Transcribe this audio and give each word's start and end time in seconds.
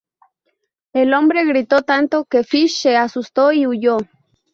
El 0.93 1.13
hombre 1.13 1.45
gritó 1.45 1.83
tanto 1.83 2.25
que 2.25 2.43
Fish 2.43 2.75
se 2.75 2.97
asustó 2.97 3.51
y 3.51 3.67
huyó. 3.67 3.97